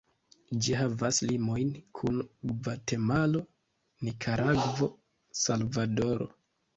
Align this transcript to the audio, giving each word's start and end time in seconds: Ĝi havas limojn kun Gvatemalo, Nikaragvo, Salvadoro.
Ĝi 0.67 0.71
havas 0.77 1.17
limojn 1.31 1.73
kun 1.99 2.15
Gvatemalo, 2.61 3.41
Nikaragvo, 4.07 4.89
Salvadoro. 5.41 6.29